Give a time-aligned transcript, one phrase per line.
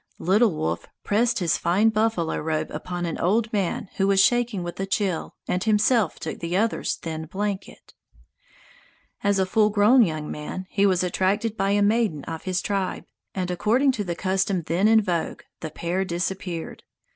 [0.17, 4.79] Little Wolf pressed his fine buffalo robe upon an old man who was shaking with
[4.79, 7.93] a chill and himself took the other's thin blanket.
[9.23, 13.05] As a full grown young man, he was attracted by a maiden of his tribe,
[13.35, 16.81] and according to the custom then in vogue the pair disappeared.